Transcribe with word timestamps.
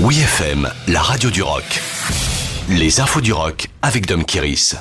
Oui 0.00 0.20
FM, 0.20 0.70
la 0.86 1.02
radio 1.02 1.28
du 1.28 1.42
rock. 1.42 1.64
Les 2.68 3.00
infos 3.00 3.20
du 3.20 3.32
rock 3.32 3.66
avec 3.82 4.06
Dom 4.06 4.24
Kiris. 4.24 4.76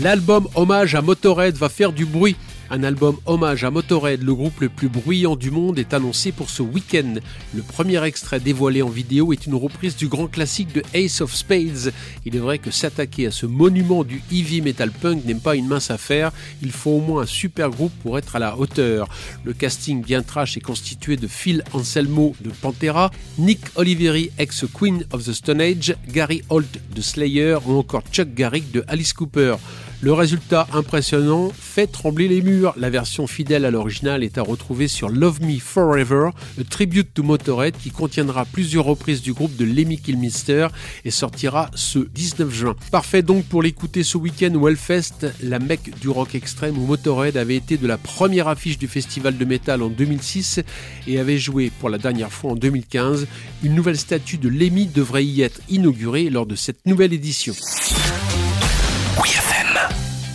L'album 0.00 0.46
Hommage 0.54 0.94
à 0.94 1.02
Motorhead 1.02 1.56
va 1.56 1.68
faire 1.68 1.92
du 1.92 2.06
bruit. 2.06 2.36
Un 2.72 2.84
album 2.84 3.16
hommage 3.26 3.64
à 3.64 3.72
Motorhead, 3.72 4.22
le 4.22 4.32
groupe 4.32 4.60
le 4.60 4.68
plus 4.68 4.88
bruyant 4.88 5.34
du 5.34 5.50
monde, 5.50 5.80
est 5.80 5.92
annoncé 5.92 6.30
pour 6.30 6.50
ce 6.50 6.62
week-end. 6.62 7.14
Le 7.52 7.62
premier 7.62 8.00
extrait 8.04 8.38
dévoilé 8.38 8.80
en 8.80 8.88
vidéo 8.88 9.32
est 9.32 9.44
une 9.44 9.56
reprise 9.56 9.96
du 9.96 10.06
grand 10.06 10.28
classique 10.28 10.72
de 10.72 10.84
Ace 10.94 11.20
of 11.20 11.34
Spades. 11.34 11.92
Il 12.24 12.36
est 12.36 12.38
vrai 12.38 12.58
que 12.58 12.70
s'attaquer 12.70 13.26
à 13.26 13.32
ce 13.32 13.44
monument 13.44 14.04
du 14.04 14.22
heavy 14.30 14.60
metal 14.60 14.92
punk 14.92 15.24
n'est 15.24 15.34
pas 15.34 15.56
une 15.56 15.66
mince 15.66 15.90
affaire. 15.90 16.30
Il 16.62 16.70
faut 16.70 16.92
au 16.92 17.00
moins 17.00 17.22
un 17.22 17.26
super 17.26 17.70
groupe 17.70 17.92
pour 18.04 18.18
être 18.18 18.36
à 18.36 18.38
la 18.38 18.56
hauteur. 18.56 19.08
Le 19.42 19.52
casting 19.52 20.00
bien 20.00 20.22
trash 20.22 20.56
est 20.56 20.60
constitué 20.60 21.16
de 21.16 21.26
Phil 21.26 21.64
Anselmo 21.72 22.36
de 22.40 22.50
Pantera, 22.50 23.10
Nick 23.38 23.62
Oliveri 23.74 24.30
ex 24.38 24.64
Queen 24.72 25.04
of 25.12 25.24
the 25.24 25.32
Stone 25.32 25.60
Age, 25.60 25.96
Gary 26.06 26.42
Holt 26.48 26.78
de 26.94 27.00
Slayer 27.00 27.56
ou 27.66 27.78
encore 27.78 28.04
Chuck 28.12 28.32
Garrick 28.32 28.70
de 28.70 28.84
Alice 28.86 29.12
Cooper. 29.12 29.56
Le 30.02 30.14
résultat 30.14 30.66
impressionnant 30.72 31.50
fait 31.54 31.86
trembler 31.86 32.26
les 32.26 32.40
murs. 32.40 32.59
La 32.76 32.90
version 32.90 33.26
fidèle 33.26 33.64
à 33.64 33.70
l'original 33.70 34.22
est 34.22 34.36
à 34.36 34.42
retrouver 34.42 34.88
sur 34.88 35.08
Love 35.08 35.40
Me 35.40 35.58
Forever, 35.58 36.30
le 36.58 36.64
tribute 36.64 37.14
to 37.14 37.22
Motorhead 37.22 37.74
qui 37.76 37.90
contiendra 37.90 38.44
plusieurs 38.44 38.84
reprises 38.84 39.22
du 39.22 39.32
groupe 39.32 39.56
de 39.56 39.64
Lemmy 39.64 39.98
Kilmister 39.98 40.68
et 41.04 41.10
sortira 41.10 41.70
ce 41.74 41.98
19 41.98 42.52
juin. 42.52 42.76
Parfait 42.90 43.22
donc 43.22 43.44
pour 43.46 43.62
l'écouter 43.62 44.02
ce 44.02 44.18
week-end 44.18 44.54
au 44.54 44.68
Hellfest, 44.68 45.26
la 45.42 45.58
mecque 45.58 45.98
du 46.00 46.08
rock 46.08 46.34
extrême 46.34 46.76
où 46.76 46.84
Motorhead 46.84 47.36
avait 47.36 47.56
été 47.56 47.78
de 47.78 47.86
la 47.86 47.96
première 47.96 48.48
affiche 48.48 48.78
du 48.78 48.88
festival 48.88 49.38
de 49.38 49.44
métal 49.44 49.82
en 49.82 49.88
2006 49.88 50.60
et 51.06 51.18
avait 51.18 51.38
joué 51.38 51.70
pour 51.80 51.88
la 51.88 51.98
dernière 51.98 52.32
fois 52.32 52.52
en 52.52 52.56
2015. 52.56 53.26
Une 53.62 53.74
nouvelle 53.74 53.98
statue 53.98 54.38
de 54.38 54.48
Lemmy 54.48 54.86
devrait 54.86 55.24
y 55.24 55.42
être 55.42 55.60
inaugurée 55.70 56.28
lors 56.28 56.46
de 56.46 56.56
cette 56.56 56.84
nouvelle 56.86 57.12
édition. 57.12 57.54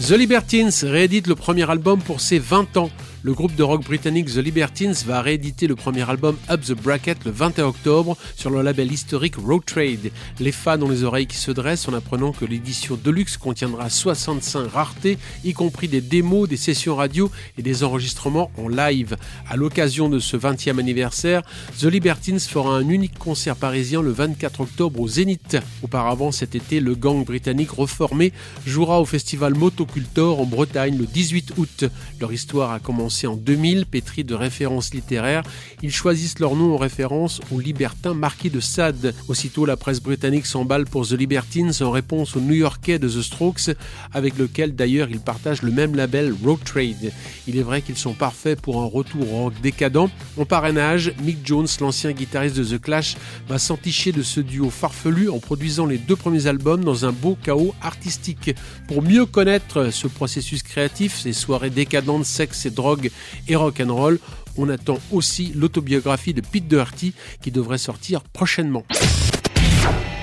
The 0.01 0.11
Libertines 0.11 0.71
réédite 0.83 1.25
le 1.27 1.35
premier 1.35 1.69
album 1.69 1.99
pour 1.99 2.21
ses 2.21 2.37
20 2.37 2.77
ans. 2.77 2.91
Le 3.25 3.33
groupe 3.33 3.55
de 3.55 3.63
rock 3.63 3.83
britannique 3.83 4.27
The 4.27 4.37
Libertines 4.37 4.93
va 5.07 5.19
rééditer 5.19 5.65
le 5.65 5.75
premier 5.75 6.07
album 6.07 6.37
Up 6.47 6.61
the 6.61 6.73
Bracket 6.73 7.25
le 7.25 7.31
21 7.31 7.65
octobre 7.65 8.15
sur 8.35 8.51
le 8.51 8.61
label 8.61 8.91
historique 8.91 9.37
Road 9.37 9.65
Trade. 9.65 10.11
Les 10.39 10.51
fans 10.51 10.79
ont 10.83 10.89
les 10.89 11.03
oreilles 11.03 11.25
qui 11.25 11.37
se 11.37 11.49
dressent 11.49 11.87
en 11.87 11.95
apprenant 11.95 12.33
que 12.33 12.45
l'édition 12.45 12.99
Deluxe 13.03 13.37
contiendra 13.37 13.89
65 13.89 14.67
raretés, 14.71 15.17
y 15.43 15.53
compris 15.53 15.87
des 15.87 16.01
démos, 16.01 16.47
des 16.47 16.55
sessions 16.55 16.95
radio 16.95 17.31
et 17.57 17.63
des 17.63 17.83
enregistrements 17.83 18.51
en 18.59 18.67
live. 18.67 19.17
À 19.49 19.55
l'occasion 19.55 20.07
de 20.07 20.19
ce 20.19 20.37
20e 20.37 20.77
anniversaire, 20.77 21.41
The 21.79 21.85
Libertines 21.85 22.39
fera 22.39 22.75
un 22.75 22.87
unique 22.87 23.17
concert 23.17 23.55
parisien 23.55 24.03
le 24.03 24.11
24 24.11 24.61
octobre 24.61 24.99
au 24.99 25.07
Zénith. 25.07 25.57
Auparavant 25.81 26.31
cet 26.31 26.53
été, 26.53 26.79
le 26.79 26.93
gang 26.93 27.25
britannique 27.25 27.71
reformé 27.71 28.33
jouera 28.67 29.01
au 29.01 29.05
festival 29.05 29.55
Motocultor 29.55 30.39
en 30.39 30.45
Bretagne 30.45 30.95
le 30.95 31.07
18 31.07 31.53
août. 31.57 31.85
Leur 32.19 32.31
histoire 32.31 32.69
a 32.69 32.79
commencé 32.79 33.14
en 33.23 33.35
2000, 33.35 33.85
pétri 33.85 34.23
de 34.23 34.35
références 34.35 34.93
littéraires. 34.93 35.43
Ils 35.81 35.91
choisissent 35.91 36.39
leur 36.39 36.55
nom 36.55 36.73
en 36.73 36.77
référence 36.77 37.39
au 37.51 37.59
libertin 37.59 38.13
marquis 38.13 38.49
de 38.49 38.59
Sade. 38.59 39.15
Aussitôt, 39.27 39.65
la 39.65 39.77
presse 39.77 40.01
britannique 40.01 40.45
s'emballe 40.45 40.85
pour 40.85 41.07
The 41.07 41.13
Libertines 41.13 41.71
en 41.81 41.91
réponse 41.91 42.35
au 42.35 42.41
New-Yorkais 42.41 42.99
de 42.99 43.07
The 43.07 43.21
Strokes, 43.21 43.71
avec 44.13 44.37
lequel 44.37 44.75
d'ailleurs 44.75 45.09
ils 45.09 45.19
partagent 45.19 45.61
le 45.61 45.71
même 45.71 45.95
label 45.95 46.33
Road 46.43 46.59
Trade. 46.65 47.11
Il 47.47 47.57
est 47.57 47.63
vrai 47.63 47.81
qu'ils 47.81 47.97
sont 47.97 48.13
parfaits 48.13 48.59
pour 48.59 48.81
un 48.81 48.85
retour 48.85 49.31
au 49.31 49.43
rock 49.43 49.53
décadent. 49.61 50.09
En 50.37 50.45
parrainage, 50.45 51.13
Mick 51.23 51.37
Jones, 51.45 51.67
l'ancien 51.79 52.11
guitariste 52.11 52.57
de 52.57 52.63
The 52.63 52.81
Clash, 52.81 53.15
va 53.47 53.57
s'enticher 53.57 54.11
de 54.11 54.23
ce 54.23 54.41
duo 54.41 54.69
farfelu 54.69 55.29
en 55.29 55.39
produisant 55.39 55.85
les 55.85 55.97
deux 55.97 56.15
premiers 56.15 56.47
albums 56.47 56.83
dans 56.83 57.05
un 57.05 57.11
beau 57.11 57.37
chaos 57.41 57.73
artistique. 57.81 58.55
Pour 58.87 59.01
mieux 59.01 59.25
connaître 59.25 59.89
ce 59.91 60.07
processus 60.07 60.63
créatif, 60.63 61.19
ces 61.19 61.33
soirées 61.33 61.69
décadentes, 61.69 62.25
sexe 62.25 62.65
et 62.65 62.71
drogue 62.71 63.04
et 63.47 63.55
rock 63.55 63.81
and 63.85 63.93
roll. 63.93 64.19
On 64.57 64.69
attend 64.69 64.99
aussi 65.11 65.51
l'autobiographie 65.55 66.33
de 66.33 66.41
Pete 66.41 66.67
Doherty 66.67 67.13
qui 67.41 67.51
devrait 67.51 67.77
sortir 67.77 68.21
prochainement. 68.21 68.83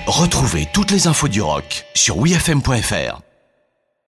Retrouvez 0.07 0.67
toutes 0.73 0.91
les 0.91 1.07
infos 1.07 1.27
du 1.27 1.41
rock 1.41 1.85
sur 1.93 2.17
wfm.fr. 2.17 3.21